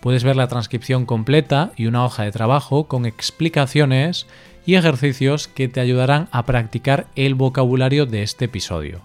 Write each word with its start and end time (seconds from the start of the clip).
Puedes 0.00 0.24
ver 0.24 0.36
la 0.36 0.48
transcripción 0.48 1.06
completa 1.06 1.72
y 1.76 1.86
una 1.86 2.04
hoja 2.04 2.24
de 2.24 2.32
trabajo 2.32 2.86
con 2.86 3.06
explicaciones 3.06 4.26
y 4.64 4.74
ejercicios 4.74 5.48
que 5.48 5.68
te 5.68 5.80
ayudarán 5.80 6.28
a 6.32 6.44
practicar 6.44 7.06
el 7.16 7.34
vocabulario 7.34 8.06
de 8.06 8.22
este 8.22 8.46
episodio. 8.46 9.00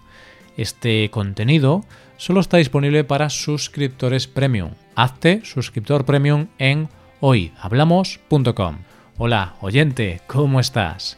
Este 0.58 1.09
contenido 1.09 1.85
solo 2.18 2.40
está 2.41 2.58
disponible 2.58 3.04
para 3.04 3.30
suscriptores 3.30 4.27
premium. 4.27 4.72
Hazte 4.96 5.41
suscriptor 5.46 6.05
premium 6.05 6.48
en 6.58 6.90
hoyhablamos.com. 7.20 8.77
Hola, 9.18 9.55
oyente, 9.62 10.21
¿cómo 10.27 10.60
estás? 10.60 11.18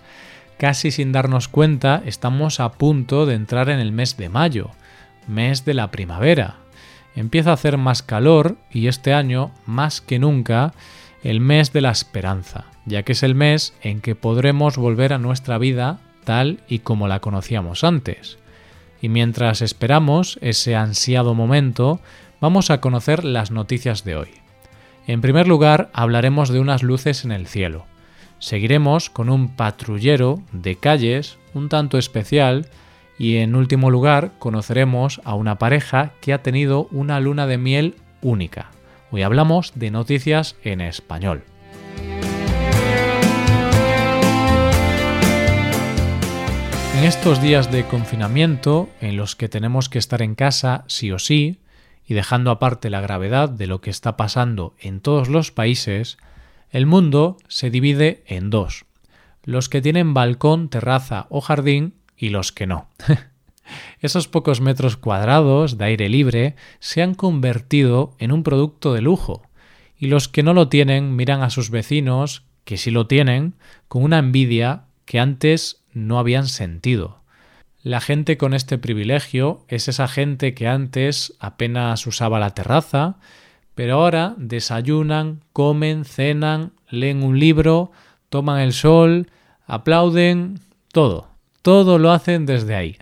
Casi 0.58 0.92
sin 0.92 1.12
darnos 1.12 1.48
cuenta, 1.48 2.04
estamos 2.06 2.60
a 2.60 2.74
punto 2.74 3.26
de 3.26 3.36
entrar 3.36 3.70
en 3.70 3.80
el 3.80 3.92
mes 3.92 4.18
de 4.18 4.30
mayo, 4.30 4.70
mes 5.28 5.66
de 5.66 5.74
la 5.74 5.90
primavera 5.90 6.63
empieza 7.16 7.52
a 7.52 7.54
hacer 7.54 7.78
más 7.78 8.04
calor 8.04 8.58
y 8.72 8.88
este 8.88 9.14
año, 9.14 9.52
más 9.66 10.02
que 10.02 10.20
nunca, 10.20 10.74
el 11.24 11.40
mes 11.40 11.72
de 11.74 11.82
la 11.82 11.92
esperanza, 11.92 12.66
ya 12.86 13.04
que 13.04 13.14
es 13.14 13.24
el 13.24 13.36
mes 13.36 13.74
en 13.82 14.02
que 14.02 14.16
podremos 14.16 14.78
volver 14.78 15.14
a 15.14 15.20
nuestra 15.20 15.58
vida 15.58 16.00
tal 16.24 16.60
y 16.68 16.80
como 16.80 17.08
la 17.08 17.20
conocíamos 17.20 17.84
antes. 17.84 18.38
Y 19.02 19.10
mientras 19.10 19.62
esperamos 19.62 20.40
ese 20.42 20.76
ansiado 20.76 21.34
momento, 21.34 22.00
vamos 22.40 22.70
a 22.70 22.82
conocer 22.82 23.24
las 23.24 23.52
noticias 23.52 24.04
de 24.04 24.16
hoy. 24.16 24.30
En 25.08 25.22
primer 25.22 25.48
lugar, 25.48 25.90
hablaremos 25.94 26.50
de 26.50 26.60
unas 26.60 26.84
luces 26.84 27.26
en 27.26 27.32
el 27.32 27.48
cielo. 27.48 27.86
Seguiremos 28.40 29.10
con 29.10 29.30
un 29.30 29.56
patrullero 29.56 30.42
de 30.52 30.76
calles 30.76 31.38
un 31.54 31.70
tanto 31.70 31.98
especial 31.98 32.68
y 33.24 33.38
en 33.38 33.56
último 33.56 33.90
lugar, 33.90 34.34
conoceremos 34.38 35.22
a 35.24 35.36
una 35.36 35.58
pareja 35.58 36.12
que 36.20 36.34
ha 36.34 36.44
tenido 36.44 36.90
una 36.92 37.22
luna 37.22 37.48
de 37.48 37.58
miel 37.58 37.96
única. 38.22 38.72
Hoy 39.12 39.22
hablamos 39.22 39.72
de 39.76 39.92
noticias 39.92 40.58
en 40.62 40.82
español. 40.82 41.46
En 46.98 47.06
estos 47.06 47.42
días 47.42 47.72
de 47.72 47.86
confinamiento, 47.86 48.90
en 49.00 49.16
los 49.16 49.38
que 49.38 49.48
tenemos 49.48 49.88
que 49.88 50.00
estar 50.00 50.22
en 50.22 50.36
casa 50.36 50.84
sí 50.88 51.10
o 51.14 51.18
sí, 51.18 51.62
y 52.06 52.16
dejando 52.16 52.52
aparte 52.52 52.90
la 52.90 53.00
gravedad 53.00 53.48
de 53.48 53.68
lo 53.68 53.80
que 53.80 53.90
está 53.90 54.18
pasando 54.18 54.76
en 54.82 55.00
todos 55.00 55.30
los 55.30 55.52
países, 55.52 56.18
el 56.72 56.86
mundo 56.86 57.38
se 57.48 57.70
divide 57.70 58.26
en 58.28 58.50
dos. 58.50 58.84
Los 59.46 59.70
que 59.70 59.82
tienen 59.82 60.14
balcón, 60.14 60.68
terraza 60.68 61.26
o 61.30 61.40
jardín 61.40 61.94
y 62.18 62.30
los 62.30 62.52
que 62.52 62.68
no. 62.68 62.88
Esos 64.00 64.28
pocos 64.28 64.62
metros 64.62 64.98
cuadrados 64.98 65.78
de 65.78 65.86
aire 65.86 66.10
libre 66.10 66.56
se 66.80 67.02
han 67.02 67.16
convertido 67.16 68.16
en 68.20 68.32
un 68.32 68.44
producto 68.44 68.94
de 68.94 69.02
lujo, 69.02 69.44
y 69.98 70.08
los 70.08 70.28
que 70.28 70.44
no 70.44 70.54
lo 70.54 70.68
tienen 70.68 71.16
miran 71.16 71.42
a 71.42 71.50
sus 71.50 71.70
vecinos, 71.70 72.44
que 72.66 72.78
sí 72.78 72.92
lo 72.92 73.08
tienen, 73.08 73.54
con 73.88 74.04
una 74.04 74.20
envidia 74.20 74.84
que 75.06 75.20
antes 75.20 75.84
no 75.94 76.20
habían 76.20 76.48
sentido. 76.48 77.22
La 77.84 78.00
gente 78.00 78.38
con 78.38 78.54
este 78.54 78.78
privilegio 78.78 79.66
es 79.68 79.88
esa 79.88 80.08
gente 80.08 80.54
que 80.54 80.68
antes 80.68 81.34
apenas 81.40 82.08
usaba 82.08 82.40
la 82.40 82.52
terraza, 82.52 83.18
pero 83.76 83.96
ahora 83.96 84.36
desayunan, 84.38 85.42
comen, 85.52 86.06
cenan, 86.06 86.72
leen 86.90 87.24
un 87.24 87.40
libro, 87.40 87.92
toman 88.30 88.62
el 88.62 88.74
sol, 88.74 89.30
aplauden, 89.68 90.60
todo. 90.92 91.33
Todo 91.64 91.98
lo 91.98 92.12
hacen 92.12 92.46
desde 92.46 92.76
ahí. 92.76 92.98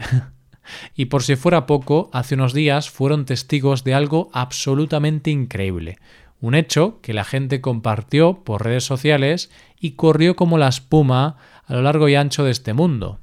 y 0.96 1.06
por 1.06 1.24
si 1.24 1.36
fuera 1.36 1.66
poco, 1.66 2.12
hace 2.14 2.36
unos 2.36 2.54
días 2.54 2.92
fueron 2.92 3.26
testigos 3.26 3.84
de 3.84 3.96
algo 3.96 4.30
absolutamente 4.34 5.32
increíble. 5.32 5.98
Un 6.40 6.54
hecho 6.54 7.00
que 7.02 7.14
la 7.14 7.24
gente 7.24 7.60
compartió 7.60 8.44
por 8.44 8.64
redes 8.64 8.84
sociales 8.84 9.50
y 9.80 9.92
corrió 9.92 10.36
como 10.36 10.60
la 10.60 10.68
espuma 10.68 11.38
a 11.66 11.74
lo 11.74 11.82
largo 11.82 12.08
y 12.08 12.14
ancho 12.14 12.44
de 12.44 12.52
este 12.52 12.74
mundo. 12.74 13.20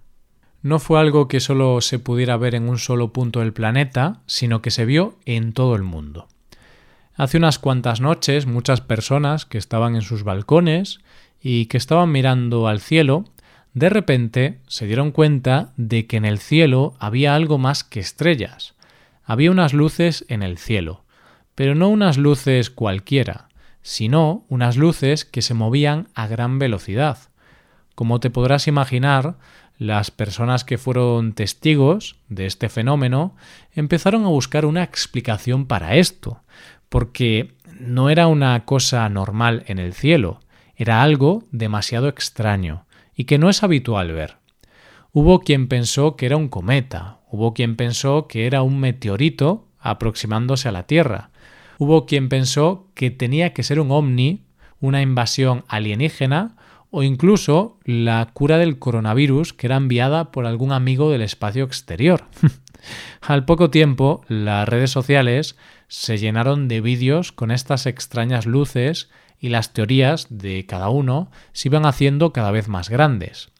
No 0.63 0.81
fue 0.81 0.99
algo 0.99 1.29
que 1.29 1.39
solo 1.39 1.81
se 1.83 2.01
pudiera 2.01 2.37
ver 2.37 2.57
en 2.57 2.69
un 2.69 2.79
solo 2.79 3.13
punto 3.13 3.39
del 3.39 3.53
planeta, 3.53 4.23
sino 4.27 4.61
que 4.61 4.73
se 4.73 4.87
vio 4.87 5.19
en 5.25 5.53
todo 5.53 5.77
el 5.77 5.85
mundo. 5.85 6.27
Hace 7.15 7.37
unas 7.37 7.61
cuantas 7.61 8.01
noches 8.01 8.47
muchas 8.47 8.81
personas 8.81 9.47
que 9.47 9.59
estaban 9.59 9.95
en 9.95 10.03
sus 10.03 10.25
balcones 10.25 10.99
y 11.41 11.67
que 11.67 11.77
estaban 11.77 12.11
mirando 12.11 12.67
al 12.67 12.81
cielo 12.81 13.25
de 13.75 13.89
repente 13.89 14.61
se 14.67 14.87
dieron 14.87 15.13
cuenta 15.13 15.73
de 15.77 16.07
que 16.07 16.17
en 16.17 16.25
el 16.25 16.39
cielo 16.39 16.95
había 16.99 17.35
algo 17.35 17.59
más 17.59 17.85
que 17.85 18.01
estrellas. 18.01 18.75
Había 19.25 19.51
unas 19.51 19.75
luces 19.75 20.25
en 20.29 20.43
el 20.43 20.59
cielo, 20.59 21.05
pero 21.55 21.75
no 21.75 21.89
unas 21.89 22.19
luces 22.19 22.71
cualquiera, 22.71 23.49
sino 23.83 24.45
unas 24.49 24.77
luces 24.77 25.25
que 25.25 25.43
se 25.43 25.55
movían 25.55 26.09
a 26.15 26.27
gran 26.27 26.59
velocidad. 26.59 27.19
Como 27.95 28.21
te 28.21 28.31
podrás 28.31 28.69
imaginar, 28.69 29.37
las 29.79 30.11
personas 30.11 30.65
que 30.65 30.79
fueron 30.79 31.35
testigos 31.35 32.17
de 32.29 32.47
este 32.47 32.69
fenómeno 32.69 33.37
empezaron 33.73 34.25
a 34.25 34.29
buscar 34.29 34.65
una 34.67 34.83
explicación 34.83 35.67
para 35.67 35.97
esto, 35.97 36.43
porque 36.89 37.55
no 37.79 38.11
era 38.11 38.27
una 38.27 38.65
cosa 38.65 39.09
normal 39.09 39.63
en 39.67 39.79
el 39.79 39.93
cielo, 39.93 40.41
era 40.75 41.03
algo 41.03 41.45
demasiado 41.53 42.09
extraño, 42.09 42.87
y 43.19 43.25
que 43.25 43.37
no 43.37 43.51
es 43.51 43.65
habitual 43.65 44.13
ver. 44.13 44.37
Hubo 45.13 45.41
quien 45.41 45.67
pensó 45.67 46.15
que 46.15 46.25
era 46.25 46.37
un 46.37 46.49
cometa, 46.49 47.19
hubo 47.31 47.53
quien 47.53 47.75
pensó 47.75 48.29
que 48.29 48.47
era 48.47 48.63
un 48.63 48.79
meteorito 48.79 49.67
aproximándose 49.81 50.69
a 50.69 50.73
la 50.73 50.85
Tierra, 50.85 51.31
hubo 51.79 52.07
quien 52.07 52.29
pensó 52.29 52.87
que 52.95 53.11
tenía 53.11 53.53
que 53.53 53.65
ser 53.65 53.81
un 53.81 53.91
ovni, 53.91 54.45
una 54.81 55.03
invasión 55.03 55.65
alienígena 55.67 56.55
o 56.91 57.03
incluso 57.03 57.81
la 57.85 58.31
cura 58.33 58.57
del 58.57 58.79
coronavirus 58.79 59.53
que 59.53 59.67
era 59.67 59.77
enviada 59.77 60.31
por 60.31 60.47
algún 60.47 60.71
amigo 60.71 61.11
del 61.11 61.23
espacio 61.23 61.65
exterior. 61.65 62.25
Al 63.21 63.45
poco 63.45 63.69
tiempo, 63.69 64.23
las 64.29 64.69
redes 64.69 64.93
sociales 64.93 65.57
se 65.89 66.19
llenaron 66.19 66.69
de 66.69 66.81
vídeos 66.81 67.33
con 67.33 67.51
estas 67.51 67.87
extrañas 67.87 68.47
luces 68.47 69.11
y 69.41 69.51
las 69.51 69.73
teorías 69.73 70.27
de 70.31 70.67
cada 70.67 70.89
uno 70.89 71.31
se 71.53 71.69
iban 71.69 71.87
haciendo 71.87 72.33
cada 72.33 72.51
vez 72.51 72.69
más 72.69 72.89
grandes, 72.89 73.51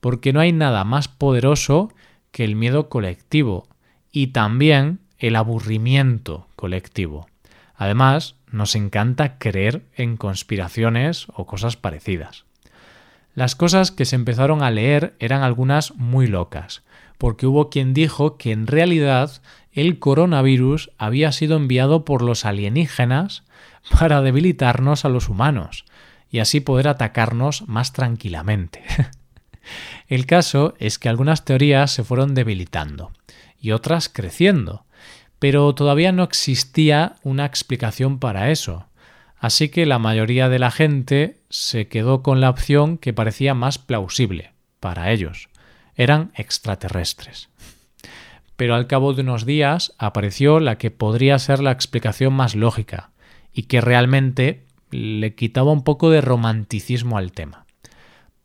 porque 0.00 0.32
no 0.32 0.40
hay 0.40 0.52
nada 0.52 0.84
más 0.84 1.08
poderoso 1.08 1.92
que 2.32 2.44
el 2.44 2.56
miedo 2.56 2.88
colectivo 2.88 3.68
y 4.12 4.28
también 4.28 5.00
el 5.18 5.36
aburrimiento 5.36 6.48
colectivo. 6.56 7.28
Además, 7.74 8.34
nos 8.50 8.74
encanta 8.74 9.38
creer 9.38 9.82
en 9.96 10.16
conspiraciones 10.16 11.26
o 11.34 11.46
cosas 11.46 11.76
parecidas. 11.76 12.44
Las 13.34 13.54
cosas 13.54 13.90
que 13.90 14.04
se 14.04 14.16
empezaron 14.16 14.62
a 14.62 14.70
leer 14.70 15.14
eran 15.18 15.42
algunas 15.42 15.94
muy 15.94 16.26
locas, 16.26 16.82
porque 17.16 17.46
hubo 17.46 17.70
quien 17.70 17.94
dijo 17.94 18.36
que 18.36 18.50
en 18.50 18.66
realidad 18.66 19.40
el 19.72 19.98
coronavirus 19.98 20.90
había 20.98 21.32
sido 21.32 21.56
enviado 21.56 22.04
por 22.04 22.22
los 22.22 22.44
alienígenas 22.44 23.44
para 23.88 24.20
debilitarnos 24.22 25.04
a 25.04 25.08
los 25.08 25.28
humanos 25.28 25.84
y 26.30 26.38
así 26.38 26.60
poder 26.60 26.88
atacarnos 26.88 27.68
más 27.68 27.92
tranquilamente. 27.92 28.82
El 30.08 30.26
caso 30.26 30.74
es 30.78 30.98
que 30.98 31.08
algunas 31.08 31.44
teorías 31.44 31.90
se 31.90 32.04
fueron 32.04 32.34
debilitando 32.34 33.12
y 33.60 33.72
otras 33.72 34.08
creciendo, 34.08 34.84
pero 35.38 35.74
todavía 35.74 36.12
no 36.12 36.22
existía 36.22 37.16
una 37.22 37.46
explicación 37.46 38.18
para 38.18 38.50
eso, 38.50 38.86
así 39.38 39.68
que 39.68 39.86
la 39.86 39.98
mayoría 39.98 40.48
de 40.48 40.58
la 40.58 40.70
gente 40.70 41.40
se 41.48 41.88
quedó 41.88 42.22
con 42.22 42.40
la 42.40 42.50
opción 42.50 42.98
que 42.98 43.12
parecía 43.12 43.54
más 43.54 43.78
plausible 43.78 44.52
para 44.80 45.10
ellos. 45.12 45.48
Eran 45.94 46.32
extraterrestres. 46.34 47.48
Pero 48.56 48.74
al 48.74 48.86
cabo 48.86 49.14
de 49.14 49.22
unos 49.22 49.46
días 49.46 49.94
apareció 49.98 50.60
la 50.60 50.76
que 50.76 50.90
podría 50.90 51.38
ser 51.38 51.60
la 51.60 51.72
explicación 51.72 52.32
más 52.32 52.54
lógica, 52.54 53.09
y 53.52 53.64
que 53.64 53.80
realmente 53.80 54.64
le 54.90 55.34
quitaba 55.34 55.72
un 55.72 55.84
poco 55.84 56.10
de 56.10 56.20
romanticismo 56.20 57.18
al 57.18 57.32
tema. 57.32 57.66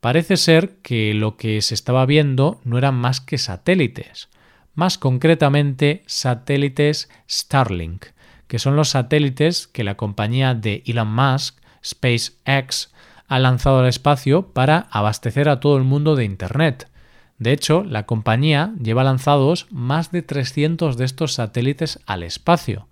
Parece 0.00 0.36
ser 0.36 0.76
que 0.82 1.14
lo 1.14 1.36
que 1.36 1.60
se 1.62 1.74
estaba 1.74 2.06
viendo 2.06 2.60
no 2.64 2.78
eran 2.78 2.94
más 2.94 3.20
que 3.20 3.38
satélites, 3.38 4.28
más 4.74 4.98
concretamente 4.98 6.04
satélites 6.06 7.08
Starlink, 7.28 8.06
que 8.46 8.58
son 8.58 8.76
los 8.76 8.90
satélites 8.90 9.66
que 9.66 9.84
la 9.84 9.96
compañía 9.96 10.54
de 10.54 10.82
Elon 10.86 11.12
Musk, 11.12 11.58
SpaceX, 11.84 12.92
ha 13.28 13.38
lanzado 13.38 13.80
al 13.80 13.88
espacio 13.88 14.52
para 14.52 14.86
abastecer 14.90 15.48
a 15.48 15.58
todo 15.58 15.76
el 15.76 15.84
mundo 15.84 16.14
de 16.14 16.24
Internet. 16.24 16.88
De 17.38 17.52
hecho, 17.52 17.82
la 17.82 18.06
compañía 18.06 18.72
lleva 18.80 19.04
lanzados 19.04 19.66
más 19.70 20.12
de 20.12 20.22
300 20.22 20.96
de 20.96 21.04
estos 21.04 21.34
satélites 21.34 21.98
al 22.06 22.22
espacio, 22.22 22.86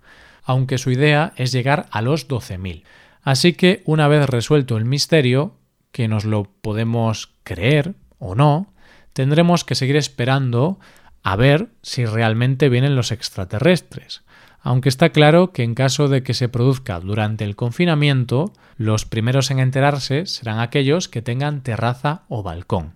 aunque 0.45 0.77
su 0.77 0.91
idea 0.91 1.33
es 1.35 1.51
llegar 1.51 1.87
a 1.91 2.01
los 2.01 2.27
12.000. 2.27 2.83
Así 3.21 3.53
que, 3.53 3.81
una 3.85 4.07
vez 4.07 4.29
resuelto 4.29 4.77
el 4.77 4.85
misterio, 4.85 5.57
que 5.91 6.07
nos 6.07 6.25
lo 6.25 6.43
podemos 6.61 7.33
creer 7.43 7.95
o 8.19 8.35
no, 8.35 8.73
tendremos 9.13 9.63
que 9.63 9.75
seguir 9.75 9.95
esperando 9.95 10.79
a 11.23 11.35
ver 11.35 11.69
si 11.81 12.05
realmente 12.05 12.69
vienen 12.69 12.95
los 12.95 13.11
extraterrestres. 13.11 14.23
Aunque 14.61 14.89
está 14.89 15.09
claro 15.09 15.51
que 15.51 15.63
en 15.63 15.73
caso 15.73 16.07
de 16.07 16.21
que 16.21 16.33
se 16.33 16.49
produzca 16.49 16.99
durante 16.99 17.43
el 17.43 17.55
confinamiento, 17.55 18.53
los 18.77 19.05
primeros 19.05 19.51
en 19.51 19.59
enterarse 19.59 20.25
serán 20.25 20.59
aquellos 20.59 21.07
que 21.07 21.21
tengan 21.21 21.61
terraza 21.61 22.23
o 22.29 22.43
balcón. 22.43 22.93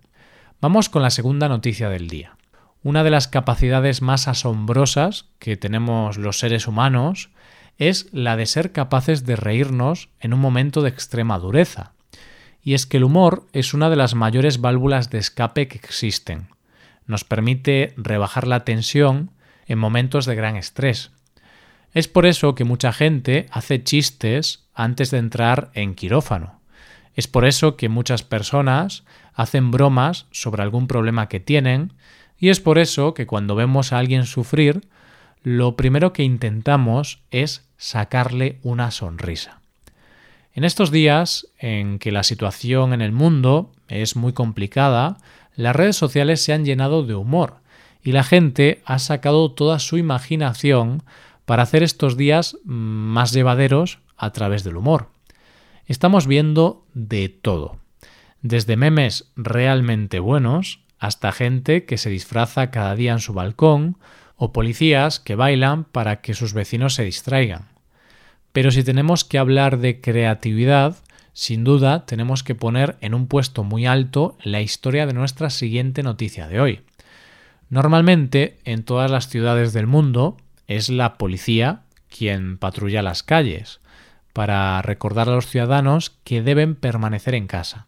Vamos 0.61 0.89
con 0.89 1.01
la 1.01 1.09
segunda 1.09 1.47
noticia 1.47 1.89
del 1.89 2.07
día. 2.07 2.35
Una 2.83 3.03
de 3.03 3.11
las 3.11 3.27
capacidades 3.27 4.01
más 4.01 4.27
asombrosas 4.27 5.25
que 5.39 5.57
tenemos 5.57 6.17
los 6.17 6.39
seres 6.39 6.67
humanos 6.67 7.29
es 7.79 8.09
la 8.11 8.35
de 8.35 8.45
ser 8.45 8.71
capaces 8.73 9.25
de 9.25 9.37
reírnos 9.37 10.09
en 10.19 10.33
un 10.33 10.39
momento 10.39 10.81
de 10.81 10.89
extrema 10.89 11.39
dureza. 11.39 11.93
Y 12.61 12.73
es 12.73 12.85
que 12.85 12.97
el 12.97 13.05
humor 13.05 13.47
es 13.53 13.73
una 13.73 13.89
de 13.89 13.95
las 13.95 14.15
mayores 14.15 14.59
válvulas 14.59 15.09
de 15.09 15.17
escape 15.17 15.69
que 15.69 15.77
existen. 15.77 16.49
Nos 17.07 17.23
permite 17.23 17.93
rebajar 17.95 18.45
la 18.45 18.65
tensión 18.65 19.31
en 19.65 19.79
momentos 19.79 20.25
de 20.25 20.35
gran 20.35 20.57
estrés. 20.57 21.11
Es 21.93 22.07
por 22.07 22.25
eso 22.25 22.53
que 22.53 22.65
mucha 22.65 22.91
gente 22.91 23.47
hace 23.49 23.81
chistes 23.81 24.67
antes 24.73 25.09
de 25.09 25.17
entrar 25.17 25.71
en 25.73 25.95
quirófano. 25.95 26.59
Es 27.15 27.27
por 27.27 27.45
eso 27.45 27.77
que 27.77 27.89
muchas 27.89 28.23
personas 28.23 29.03
hacen 29.33 29.71
bromas 29.71 30.27
sobre 30.31 30.61
algún 30.61 30.87
problema 30.87 31.29
que 31.29 31.39
tienen 31.39 31.93
y 32.37 32.49
es 32.49 32.59
por 32.59 32.77
eso 32.77 33.13
que 33.13 33.25
cuando 33.25 33.55
vemos 33.55 33.91
a 33.91 33.99
alguien 33.99 34.25
sufrir, 34.25 34.81
lo 35.43 35.75
primero 35.77 36.13
que 36.13 36.23
intentamos 36.23 37.21
es 37.31 37.68
sacarle 37.79 38.59
una 38.61 38.91
sonrisa. 38.91 39.61
En 40.53 40.63
estos 40.63 40.91
días 40.91 41.47
en 41.57 41.97
que 41.97 42.11
la 42.11 42.21
situación 42.21 42.93
en 42.93 43.01
el 43.01 43.11
mundo 43.11 43.71
es 43.87 44.15
muy 44.15 44.33
complicada, 44.33 45.17
las 45.55 45.75
redes 45.75 45.95
sociales 45.95 46.41
se 46.41 46.53
han 46.53 46.65
llenado 46.65 47.03
de 47.03 47.15
humor 47.15 47.55
y 48.03 48.11
la 48.11 48.23
gente 48.23 48.83
ha 48.85 48.99
sacado 48.99 49.51
toda 49.51 49.79
su 49.79 49.97
imaginación 49.97 51.01
para 51.45 51.63
hacer 51.63 51.81
estos 51.81 52.17
días 52.17 52.57
más 52.63 53.31
llevaderos 53.33 53.97
a 54.15 54.31
través 54.31 54.63
del 54.63 54.77
humor. 54.77 55.09
Estamos 55.87 56.27
viendo 56.27 56.85
de 56.93 57.29
todo 57.29 57.79
desde 58.41 58.77
memes 58.77 59.31
realmente 59.35 60.19
buenos 60.19 60.81
hasta 60.97 61.31
gente 61.31 61.85
que 61.85 61.97
se 61.97 62.09
disfraza 62.09 62.71
cada 62.71 62.95
día 62.95 63.13
en 63.13 63.19
su 63.19 63.33
balcón 63.33 63.97
o 64.39 64.53
policías 64.53 65.19
que 65.19 65.35
bailan 65.35 65.83
para 65.83 66.21
que 66.21 66.33
sus 66.33 66.53
vecinos 66.53 66.95
se 66.95 67.03
distraigan. 67.03 67.67
Pero 68.53 68.71
si 68.71 68.83
tenemos 68.83 69.25
que 69.25 69.37
hablar 69.37 69.77
de 69.77 69.99
creatividad, 69.99 70.95
sin 71.33 71.65
duda 71.65 72.05
tenemos 72.05 72.41
que 72.41 72.55
poner 72.55 72.97
en 73.01 73.13
un 73.13 73.27
puesto 73.27 73.63
muy 73.63 73.85
alto 73.85 74.37
la 74.41 74.61
historia 74.61 75.05
de 75.05 75.13
nuestra 75.13 75.49
siguiente 75.49 76.03
noticia 76.03 76.47
de 76.47 76.61
hoy. 76.61 76.81
Normalmente 77.69 78.57
en 78.63 78.83
todas 78.83 79.11
las 79.11 79.27
ciudades 79.27 79.73
del 79.73 79.85
mundo 79.85 80.37
es 80.67 80.89
la 80.89 81.17
policía 81.17 81.81
quien 82.09 82.57
patrulla 82.57 83.01
las 83.01 83.23
calles 83.23 83.81
para 84.31 84.81
recordar 84.81 85.27
a 85.27 85.35
los 85.35 85.47
ciudadanos 85.47 86.11
que 86.23 86.41
deben 86.41 86.75
permanecer 86.75 87.35
en 87.35 87.47
casa. 87.47 87.87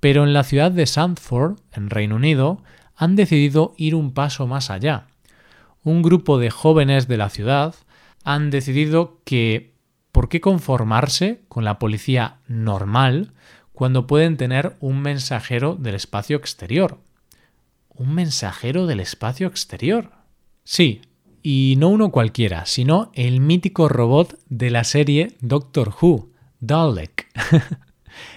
Pero 0.00 0.24
en 0.24 0.32
la 0.32 0.44
ciudad 0.44 0.70
de 0.70 0.86
Sandford, 0.86 1.58
en 1.72 1.90
Reino 1.90 2.16
Unido, 2.16 2.62
han 2.96 3.16
decidido 3.16 3.74
ir 3.76 3.94
un 3.94 4.12
paso 4.12 4.46
más 4.46 4.70
allá. 4.70 5.06
Un 5.84 6.02
grupo 6.02 6.38
de 6.38 6.50
jóvenes 6.50 7.08
de 7.08 7.16
la 7.16 7.30
ciudad 7.30 7.74
han 8.24 8.50
decidido 8.50 9.20
que 9.24 9.74
¿por 10.12 10.28
qué 10.28 10.40
conformarse 10.40 11.42
con 11.48 11.64
la 11.64 11.78
policía 11.78 12.38
normal 12.48 13.32
cuando 13.72 14.06
pueden 14.06 14.36
tener 14.36 14.76
un 14.80 15.00
mensajero 15.00 15.76
del 15.76 15.94
espacio 15.94 16.36
exterior? 16.36 16.98
¿Un 17.90 18.14
mensajero 18.14 18.86
del 18.86 19.00
espacio 19.00 19.46
exterior? 19.46 20.10
Sí, 20.64 21.00
y 21.42 21.76
no 21.78 21.88
uno 21.88 22.10
cualquiera, 22.10 22.66
sino 22.66 23.10
el 23.14 23.40
mítico 23.40 23.88
robot 23.88 24.38
de 24.48 24.70
la 24.70 24.84
serie 24.84 25.36
Doctor 25.40 25.94
Who, 26.00 26.28
Dalek. 26.60 27.28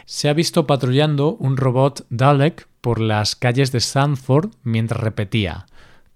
se 0.05 0.29
ha 0.29 0.33
visto 0.33 0.67
patrullando 0.67 1.35
un 1.35 1.57
robot 1.57 2.05
Dalek 2.09 2.67
por 2.81 2.99
las 2.99 3.35
calles 3.35 3.71
de 3.71 3.79
Stanford 3.79 4.51
mientras 4.63 5.01
repetía 5.01 5.65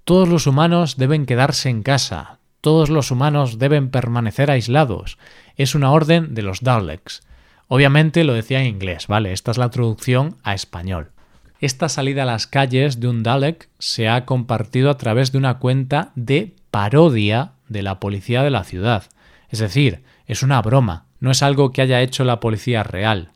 Todos 0.05 0.29
los 0.29 0.45
humanos 0.45 0.97
deben 0.97 1.25
quedarse 1.25 1.67
en 1.67 1.81
casa, 1.81 2.37
todos 2.61 2.91
los 2.91 3.09
humanos 3.09 3.57
deben 3.57 3.89
permanecer 3.89 4.51
aislados. 4.51 5.17
Es 5.55 5.73
una 5.73 5.91
orden 5.91 6.35
de 6.35 6.43
los 6.43 6.61
Daleks. 6.61 7.23
Obviamente 7.67 8.23
lo 8.23 8.33
decía 8.33 8.61
en 8.61 8.67
inglés, 8.67 9.07
¿vale? 9.07 9.31
Esta 9.33 9.49
es 9.49 9.57
la 9.57 9.71
traducción 9.71 10.35
a 10.43 10.53
español. 10.53 11.09
Esta 11.59 11.89
salida 11.89 12.21
a 12.21 12.27
las 12.27 12.45
calles 12.45 12.99
de 12.99 13.07
un 13.07 13.23
Dalek 13.23 13.67
se 13.79 14.07
ha 14.07 14.25
compartido 14.25 14.91
a 14.91 14.97
través 14.97 15.31
de 15.31 15.39
una 15.39 15.57
cuenta 15.57 16.11
de 16.13 16.53
parodia 16.69 17.53
de 17.67 17.81
la 17.81 17.99
policía 17.99 18.43
de 18.43 18.51
la 18.51 18.63
ciudad. 18.63 19.05
Es 19.49 19.57
decir, 19.57 20.03
es 20.27 20.43
una 20.43 20.61
broma, 20.61 21.05
no 21.19 21.31
es 21.31 21.41
algo 21.41 21.71
que 21.71 21.81
haya 21.81 22.03
hecho 22.03 22.25
la 22.25 22.39
policía 22.39 22.83
real. 22.83 23.31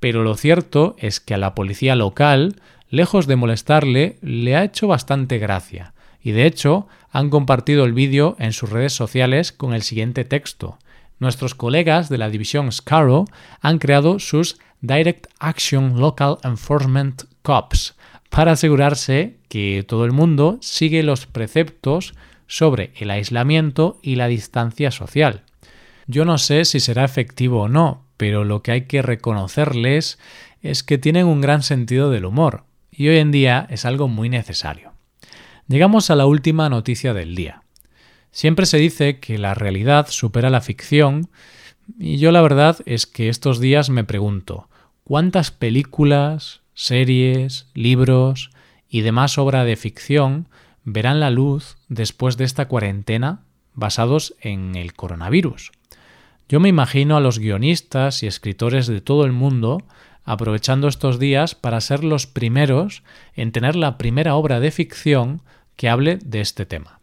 Pero 0.00 0.22
lo 0.22 0.34
cierto 0.34 0.96
es 0.98 1.20
que 1.20 1.34
a 1.34 1.38
la 1.38 1.54
policía 1.54 1.94
local, 1.94 2.56
lejos 2.88 3.26
de 3.26 3.36
molestarle, 3.36 4.16
le 4.22 4.56
ha 4.56 4.64
hecho 4.64 4.88
bastante 4.88 5.36
gracia. 5.36 5.92
Y 6.26 6.32
de 6.32 6.44
hecho, 6.44 6.88
han 7.12 7.30
compartido 7.30 7.84
el 7.84 7.92
vídeo 7.92 8.34
en 8.40 8.52
sus 8.52 8.70
redes 8.70 8.92
sociales 8.92 9.52
con 9.52 9.74
el 9.74 9.82
siguiente 9.82 10.24
texto. 10.24 10.76
Nuestros 11.20 11.54
colegas 11.54 12.08
de 12.08 12.18
la 12.18 12.30
división 12.30 12.72
Scarrow 12.72 13.26
han 13.60 13.78
creado 13.78 14.18
sus 14.18 14.58
Direct 14.80 15.28
Action 15.38 16.00
Local 16.00 16.38
Enforcement 16.42 17.22
Cops 17.42 17.94
para 18.28 18.50
asegurarse 18.50 19.36
que 19.48 19.84
todo 19.86 20.04
el 20.04 20.10
mundo 20.10 20.58
sigue 20.62 21.04
los 21.04 21.26
preceptos 21.26 22.16
sobre 22.48 22.90
el 22.96 23.12
aislamiento 23.12 24.00
y 24.02 24.16
la 24.16 24.26
distancia 24.26 24.90
social. 24.90 25.44
Yo 26.08 26.24
no 26.24 26.38
sé 26.38 26.64
si 26.64 26.80
será 26.80 27.04
efectivo 27.04 27.62
o 27.62 27.68
no, 27.68 28.02
pero 28.16 28.42
lo 28.42 28.64
que 28.64 28.72
hay 28.72 28.82
que 28.86 29.00
reconocerles 29.00 30.18
es 30.60 30.82
que 30.82 30.98
tienen 30.98 31.26
un 31.26 31.40
gran 31.40 31.62
sentido 31.62 32.10
del 32.10 32.24
humor, 32.24 32.64
y 32.90 33.06
hoy 33.06 33.18
en 33.18 33.30
día 33.30 33.68
es 33.70 33.84
algo 33.84 34.08
muy 34.08 34.28
necesario. 34.28 34.95
Llegamos 35.68 36.10
a 36.10 36.14
la 36.14 36.26
última 36.26 36.68
noticia 36.68 37.12
del 37.12 37.34
día. 37.34 37.62
Siempre 38.30 38.66
se 38.66 38.78
dice 38.78 39.18
que 39.18 39.36
la 39.36 39.52
realidad 39.52 40.06
supera 40.08 40.48
la 40.48 40.60
ficción, 40.60 41.28
y 41.98 42.18
yo 42.18 42.30
la 42.30 42.40
verdad 42.40 42.78
es 42.86 43.06
que 43.06 43.28
estos 43.28 43.58
días 43.58 43.90
me 43.90 44.04
pregunto, 44.04 44.68
¿cuántas 45.02 45.50
películas, 45.50 46.60
series, 46.74 47.66
libros 47.74 48.50
y 48.88 49.00
demás 49.00 49.38
obra 49.38 49.64
de 49.64 49.74
ficción 49.74 50.48
verán 50.84 51.18
la 51.18 51.30
luz 51.30 51.78
después 51.88 52.36
de 52.36 52.44
esta 52.44 52.68
cuarentena 52.68 53.42
basados 53.74 54.36
en 54.40 54.76
el 54.76 54.94
coronavirus? 54.94 55.72
Yo 56.48 56.60
me 56.60 56.68
imagino 56.68 57.16
a 57.16 57.20
los 57.20 57.40
guionistas 57.40 58.22
y 58.22 58.28
escritores 58.28 58.86
de 58.86 59.00
todo 59.00 59.24
el 59.24 59.32
mundo 59.32 59.82
aprovechando 60.22 60.86
estos 60.86 61.18
días 61.18 61.56
para 61.56 61.80
ser 61.80 62.04
los 62.04 62.28
primeros 62.28 63.02
en 63.34 63.50
tener 63.50 63.74
la 63.74 63.98
primera 63.98 64.36
obra 64.36 64.60
de 64.60 64.70
ficción 64.70 65.42
que 65.76 65.88
hable 65.88 66.18
de 66.24 66.40
este 66.40 66.66
tema. 66.66 67.00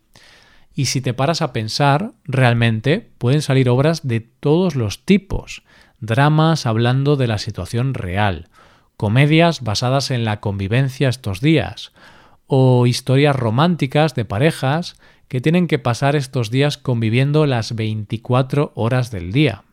Y 0.76 0.86
si 0.86 1.02
te 1.02 1.14
paras 1.14 1.42
a 1.42 1.54
pensar, 1.54 2.14
realmente 2.26 3.12
pueden 3.18 3.42
salir 3.42 3.70
obras 3.70 4.08
de 4.08 4.20
todos 4.20 4.76
los 4.76 5.06
tipos, 5.06 5.64
dramas 6.00 6.66
hablando 6.66 7.16
de 7.16 7.28
la 7.28 7.38
situación 7.38 7.94
real, 7.94 8.50
comedias 8.98 9.62
basadas 9.62 10.12
en 10.12 10.26
la 10.26 10.40
convivencia 10.40 11.10
estos 11.10 11.42
días, 11.42 11.94
o 12.48 12.88
historias 12.88 13.36
románticas 13.36 14.16
de 14.16 14.26
parejas 14.26 14.96
que 15.28 15.42
tienen 15.42 15.68
que 15.68 15.80
pasar 15.80 16.16
estos 16.16 16.52
días 16.52 16.78
conviviendo 16.78 17.46
las 17.46 17.76
24 17.76 18.72
horas 18.76 19.12
del 19.12 19.32
día. 19.32 19.64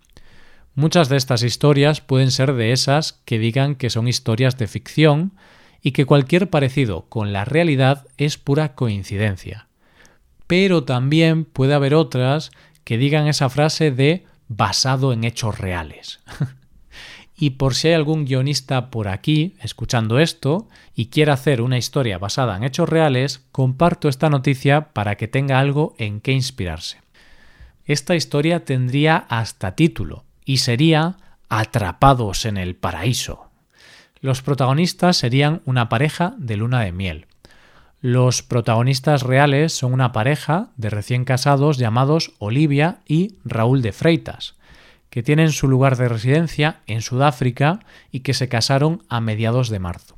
Muchas 0.74 1.08
de 1.08 1.16
estas 1.16 1.42
historias 1.42 2.00
pueden 2.00 2.30
ser 2.30 2.54
de 2.54 2.72
esas 2.72 3.12
que 3.24 3.38
digan 3.38 3.74
que 3.74 3.90
son 3.90 4.08
historias 4.08 4.56
de 4.56 4.68
ficción 4.68 5.32
y 5.82 5.92
que 5.92 6.06
cualquier 6.06 6.50
parecido 6.50 7.06
con 7.08 7.32
la 7.32 7.44
realidad 7.44 8.06
es 8.16 8.38
pura 8.38 8.74
coincidencia. 8.74 9.68
Pero 10.46 10.84
también 10.84 11.44
puede 11.44 11.74
haber 11.74 11.94
otras 11.94 12.50
que 12.84 12.98
digan 12.98 13.26
esa 13.28 13.48
frase 13.48 13.90
de 13.90 14.26
basado 14.48 15.12
en 15.12 15.24
hechos 15.24 15.58
reales. 15.58 16.20
Y 17.40 17.50
por 17.50 17.74
si 17.74 17.88
hay 17.88 17.94
algún 17.94 18.26
guionista 18.26 18.90
por 18.90 19.08
aquí 19.08 19.56
escuchando 19.62 20.18
esto 20.18 20.68
y 20.94 21.06
quiere 21.06 21.32
hacer 21.32 21.62
una 21.62 21.78
historia 21.78 22.18
basada 22.18 22.54
en 22.54 22.64
hechos 22.64 22.86
reales, 22.86 23.46
comparto 23.50 24.10
esta 24.10 24.28
noticia 24.28 24.92
para 24.92 25.16
que 25.16 25.26
tenga 25.26 25.58
algo 25.58 25.94
en 25.96 26.20
qué 26.20 26.32
inspirarse. 26.32 26.98
Esta 27.86 28.14
historia 28.14 28.66
tendría 28.66 29.16
hasta 29.16 29.74
título 29.74 30.24
y 30.44 30.58
sería 30.58 31.16
atrapados 31.48 32.44
en 32.44 32.58
el 32.58 32.76
paraíso. 32.76 33.49
Los 34.20 34.42
protagonistas 34.42 35.16
serían 35.16 35.62
una 35.64 35.88
pareja 35.88 36.34
de 36.38 36.56
luna 36.56 36.80
de 36.82 36.92
miel. 36.92 37.26
Los 38.02 38.42
protagonistas 38.42 39.22
reales 39.22 39.72
son 39.72 39.92
una 39.92 40.12
pareja 40.12 40.70
de 40.76 40.90
recién 40.90 41.24
casados 41.24 41.78
llamados 41.78 42.32
Olivia 42.38 43.00
y 43.06 43.34
Raúl 43.44 43.82
de 43.82 43.92
Freitas, 43.92 44.54
que 45.10 45.22
tienen 45.22 45.52
su 45.52 45.68
lugar 45.68 45.96
de 45.96 46.08
residencia 46.08 46.80
en 46.86 47.02
Sudáfrica 47.02 47.80
y 48.10 48.20
que 48.20 48.34
se 48.34 48.48
casaron 48.48 49.02
a 49.08 49.20
mediados 49.20 49.68
de 49.68 49.78
marzo. 49.78 50.16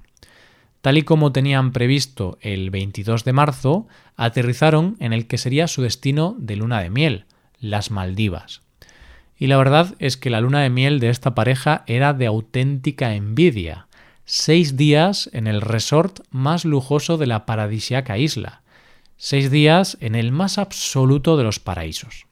Tal 0.80 0.98
y 0.98 1.02
como 1.02 1.30
tenían 1.30 1.70
previsto 1.70 2.38
el 2.40 2.70
22 2.70 3.24
de 3.24 3.32
marzo, 3.32 3.86
aterrizaron 4.16 4.96
en 4.98 5.12
el 5.12 5.28
que 5.28 5.38
sería 5.38 5.68
su 5.68 5.82
destino 5.82 6.34
de 6.38 6.56
luna 6.56 6.80
de 6.80 6.90
miel, 6.90 7.24
las 7.60 7.92
Maldivas. 7.92 8.62
Y 9.38 9.46
la 9.46 9.56
verdad 9.56 9.94
es 9.98 10.16
que 10.16 10.30
la 10.30 10.40
luna 10.40 10.60
de 10.60 10.70
miel 10.70 11.00
de 11.00 11.08
esta 11.08 11.34
pareja 11.34 11.84
era 11.86 12.12
de 12.12 12.26
auténtica 12.26 13.14
envidia. 13.14 13.86
Seis 14.24 14.76
días 14.76 15.28
en 15.32 15.48
el 15.48 15.60
resort 15.60 16.20
más 16.30 16.64
lujoso 16.64 17.18
de 17.18 17.26
la 17.26 17.44
paradisiaca 17.44 18.18
isla. 18.18 18.62
Seis 19.16 19.50
días 19.50 19.98
en 20.00 20.14
el 20.14 20.30
más 20.30 20.58
absoluto 20.58 21.36
de 21.36 21.44
los 21.44 21.58
paraísos. 21.58 22.26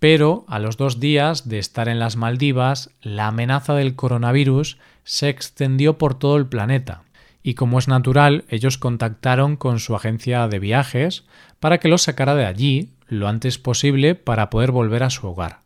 Pero 0.00 0.44
a 0.48 0.58
los 0.58 0.76
dos 0.76 0.98
días 0.98 1.48
de 1.48 1.58
estar 1.58 1.88
en 1.88 1.98
las 1.98 2.16
Maldivas, 2.16 2.90
la 3.02 3.28
amenaza 3.28 3.74
del 3.74 3.94
coronavirus 3.94 4.78
se 5.04 5.28
extendió 5.28 5.96
por 5.96 6.18
todo 6.18 6.36
el 6.36 6.46
planeta. 6.46 7.02
Y 7.42 7.54
como 7.54 7.78
es 7.78 7.86
natural, 7.86 8.44
ellos 8.48 8.76
contactaron 8.76 9.56
con 9.56 9.78
su 9.78 9.94
agencia 9.94 10.48
de 10.48 10.58
viajes 10.58 11.24
para 11.60 11.78
que 11.78 11.88
los 11.88 12.02
sacara 12.02 12.34
de 12.34 12.46
allí 12.46 12.90
lo 13.08 13.28
antes 13.28 13.58
posible 13.58 14.14
para 14.14 14.50
poder 14.50 14.72
volver 14.72 15.02
a 15.02 15.10
su 15.10 15.26
hogar. 15.28 15.60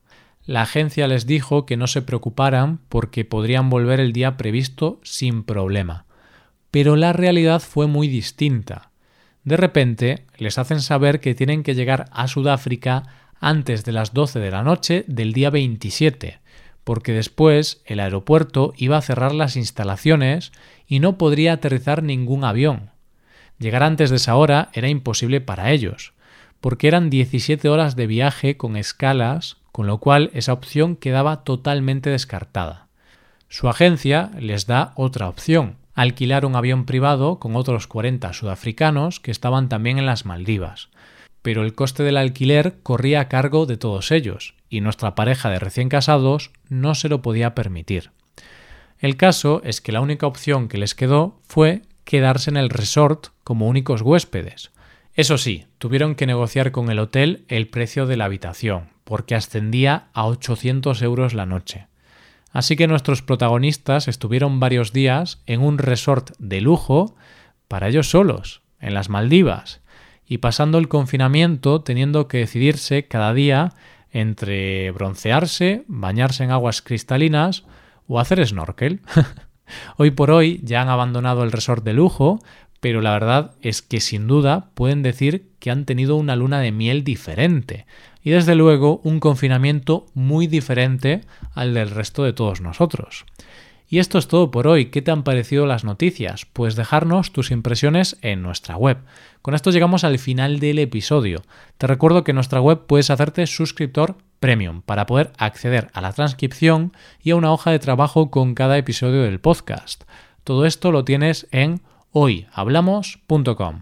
La 0.47 0.63
agencia 0.63 1.09
les 1.09 1.27
dijo 1.27 1.65
que 1.65 1.79
no 1.79 1.87
se 1.87 2.03
preocuparan 2.03 2.81
porque 2.91 3.25
podrían 3.25 3.71
volver 3.71 3.99
el 3.99 4.13
día 4.13 4.37
previsto 4.37 5.01
sin 5.03 5.43
problema. 5.43 6.05
Pero 6.71 6.97
la 6.97 7.15
realidad 7.15 7.61
fue 7.61 7.87
muy 7.87 8.09
distinta. 8.09 8.91
De 9.45 9.57
repente 9.57 10.27
les 10.37 10.59
hacen 10.59 10.83
saber 10.83 11.21
que 11.21 11.35
tienen 11.35 11.63
que 11.63 11.75
llegar 11.75 12.07
a 12.11 12.29
Sudáfrica 12.29 13.05
antes 13.41 13.85
de 13.85 13.93
las 13.93 14.13
12 14.13 14.39
de 14.39 14.51
la 14.51 14.63
noche 14.63 15.05
del 15.07 15.33
día 15.33 15.49
27, 15.49 16.41
porque 16.83 17.13
después 17.13 17.83
el 17.87 18.01
aeropuerto 18.01 18.75
iba 18.77 18.99
a 18.99 19.03
cerrar 19.03 19.35
las 19.35 19.57
instalaciones 19.57 20.53
y 20.87 21.01
no 21.01 21.17
podría 21.17 21.55
aterrizar 21.55 22.03
ningún 22.03 22.45
avión. 22.45 22.91
Llegar 23.59 23.83
antes 23.83 24.11
de 24.11 24.17
esa 24.17 24.37
hora 24.37 24.69
era 24.75 24.89
imposible 24.89 25.41
para 25.41 25.71
ellos, 25.71 26.13
porque 26.61 26.89
eran 26.89 27.09
17 27.09 27.69
horas 27.71 27.97
de 27.97 28.07
viaje 28.07 28.59
con 28.59 28.77
escalas 28.77 29.59
con 29.75 29.89
lo 29.89 29.99
cual 29.99 30.31
esa 30.35 30.53
opción 30.53 30.95
quedaba 30.95 31.43
totalmente 31.43 32.09
descartada. 32.09 32.87
Su 33.49 33.69
agencia 33.69 34.31
les 34.39 34.69
da 34.69 34.93
otra 34.95 35.29
opción, 35.29 35.79
alquilar 35.95 36.47
un 36.47 36.55
avión 36.55 36.87
privado 36.87 37.41
con 37.41 37.57
otros 37.57 37.89
40 37.89 38.33
sudafricanos 38.35 39.19
que 39.19 39.33
estaban 39.33 39.69
también 39.69 39.99
en 39.99 40.07
las 40.07 40.27
Maldivas. 40.27 40.91
Pero 41.43 41.65
el 41.65 41.75
coste 41.75 42.05
del 42.05 42.19
alquiler 42.19 42.77
corría 42.85 43.23
a 43.23 43.29
cargo 43.29 43.67
de 43.67 43.77
todos 43.77 44.13
ellos, 44.13 44.55
y 44.69 44.81
nuestra 44.81 45.17
pareja 45.17 45.51
de 45.51 45.59
recién 45.59 45.89
casados 45.89 46.53
no 46.69 46.95
se 46.95 47.09
lo 47.09 47.21
podía 47.21 47.57
permitir. 47.57 48.13
El 49.01 49.17
caso 49.17 49.61
es 49.65 49.81
que 49.81 49.91
la 49.91 50.03
única 50.03 50.29
opción 50.29 50.69
que 50.69 50.79
les 50.79 50.95
quedó 50.95 51.41
fue 51.49 51.83
quedarse 52.05 52.49
en 52.49 52.59
el 52.59 52.71
resort 52.71 53.31
como 53.43 53.67
únicos 53.67 54.03
huéspedes. 54.03 54.71
Eso 55.15 55.37
sí, 55.37 55.67
tuvieron 55.79 56.15
que 56.15 56.29
negociar 56.29 56.71
con 56.71 56.93
el 56.93 57.01
hotel 57.01 57.45
el 57.49 57.67
precio 57.67 58.07
de 58.07 58.17
la 58.17 58.27
habitación, 58.27 58.94
porque 59.05 59.35
ascendía 59.35 60.09
a 60.13 60.27
800 60.27 61.01
euros 61.03 61.35
la 61.35 61.47
noche. 61.47 61.87
Así 62.51 62.77
que 62.77 62.87
nuestros 62.87 63.23
protagonistas 63.23 64.09
estuvieron 64.09 64.61
varios 64.61 64.93
días 64.93 65.43
en 65.47 65.61
un 65.61 65.79
resort 65.79 66.31
de 66.39 66.61
lujo 66.61 67.17
para 67.69 67.89
ellos 67.89 68.11
solos, 68.11 68.63
en 68.81 68.95
las 68.95 69.09
Maldivas, 69.09 69.81
y 70.27 70.39
pasando 70.39 70.79
el 70.79 70.89
confinamiento 70.89 71.83
teniendo 71.83 72.29
que 72.29 72.39
decidirse 72.39 73.09
cada 73.09 73.35
día 73.35 73.73
entre 74.11 74.93
broncearse, 74.93 75.85
bañarse 75.89 76.45
en 76.45 76.53
aguas 76.53 76.81
cristalinas 76.81 77.65
o 78.07 78.21
hacer 78.21 78.47
snorkel. 78.47 79.01
hoy 79.97 80.13
por 80.13 80.31
hoy 80.31 80.61
ya 80.63 80.81
han 80.81 80.89
abandonado 80.89 81.43
el 81.43 81.51
resort 81.51 81.85
de 81.85 81.95
lujo, 81.95 82.39
pero 82.85 83.01
la 83.01 83.13
verdad 83.13 83.53
es 83.63 83.81
que 83.81 83.99
sin 83.99 84.27
duda 84.27 84.69
pueden 84.75 85.03
decir 85.03 85.49
que 85.59 85.71
han 85.71 85.87
tenido 85.87 86.17
una 86.17 86.37
luna 86.37 86.61
de 86.61 86.71
miel 86.71 87.03
diferente, 87.03 87.87
y 88.23 88.29
desde 88.29 88.55
luego 88.55 89.01
un 89.05 89.21
confinamiento 89.21 90.05
muy 90.13 90.49
diferente 90.49 91.23
al 91.55 91.73
del 91.73 91.89
resto 91.89 92.25
de 92.25 92.35
todos 92.35 92.61
nosotros. 92.61 93.25
Y 93.89 94.01
esto 94.01 94.19
es 94.19 94.29
todo 94.29 94.51
por 94.51 94.67
hoy. 94.67 94.91
¿Qué 94.91 95.01
te 95.01 95.11
han 95.11 95.23
parecido 95.23 95.65
las 95.65 95.85
noticias? 95.85 96.45
Pues 96.45 96.77
dejarnos 96.77 97.33
tus 97.33 97.51
impresiones 97.51 98.19
en 98.21 98.43
nuestra 98.43 98.77
web. 98.77 98.99
Con 99.41 99.55
esto 99.55 99.71
llegamos 99.71 100.05
al 100.05 100.19
final 100.19 100.61
del 100.61 100.79
episodio. 100.79 101.41
Te 101.79 101.87
recuerdo 101.87 102.23
que 102.23 102.33
en 102.33 102.37
nuestra 102.37 102.61
web 102.61 102.85
puedes 102.87 103.09
hacerte 103.09 103.47
suscriptor 103.47 104.19
premium 104.41 104.83
para 104.83 105.07
poder 105.07 105.33
acceder 105.39 105.89
a 105.95 106.03
la 106.03 106.13
transcripción 106.13 106.93
y 107.23 107.31
a 107.31 107.37
una 107.37 107.51
hoja 107.51 107.71
de 107.71 107.79
trabajo 107.79 108.31
con 108.31 108.55
cada 108.55 108.77
episodio 108.77 109.23
del 109.23 109.41
podcast. 109.41 110.05
Todo 110.45 110.67
esto 110.67 110.93
lo 110.93 111.07
tienes 111.07 111.47
en 111.51 111.81
hoyhablamos.com. 112.15 113.81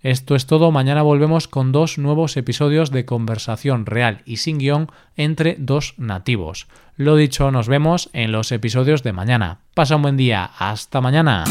Esto 0.00 0.34
es 0.34 0.46
todo, 0.46 0.70
mañana 0.70 1.02
volvemos 1.02 1.48
con 1.48 1.72
dos 1.72 1.96
nuevos 1.96 2.36
episodios 2.36 2.90
de 2.90 3.06
conversación 3.06 3.86
real 3.86 4.20
y 4.26 4.36
sin 4.38 4.58
guion 4.58 4.90
entre 5.16 5.56
dos 5.58 5.94
nativos. 5.96 6.66
Lo 6.96 7.16
dicho, 7.16 7.50
nos 7.50 7.68
vemos 7.68 8.10
en 8.12 8.32
los 8.32 8.52
episodios 8.52 9.02
de 9.02 9.12
mañana. 9.12 9.60
Pasa 9.72 9.96
un 9.96 10.02
buen 10.02 10.16
día, 10.18 10.50
hasta 10.58 11.00
mañana. 11.00 11.44